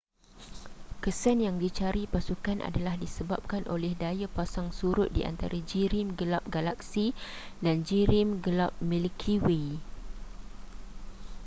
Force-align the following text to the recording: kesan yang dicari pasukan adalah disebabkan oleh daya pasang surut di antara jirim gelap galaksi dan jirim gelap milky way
kesan 1.03 1.37
yang 1.45 1.55
dicari 1.63 2.03
pasukan 2.13 2.57
adalah 2.69 2.95
disebabkan 3.05 3.63
oleh 3.75 3.93
daya 4.01 4.25
pasang 4.37 4.67
surut 4.79 5.09
di 5.17 5.21
antara 5.31 5.53
jirim 5.69 6.07
gelap 6.19 6.41
galaksi 6.55 7.05
dan 7.65 7.75
jirim 7.89 8.29
gelap 8.45 8.73
milky 8.91 9.35
way 9.45 9.65